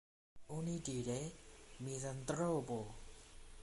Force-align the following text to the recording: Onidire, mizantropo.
Onidire, 0.55 1.19
mizantropo. 1.85 2.79